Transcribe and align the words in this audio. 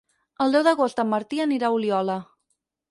El 0.45 0.55
deu 0.57 0.63
d'agost 0.69 1.03
en 1.03 1.11
Martí 1.13 1.43
anirà 1.47 1.71
a 1.71 1.79
Oliola. 1.81 2.19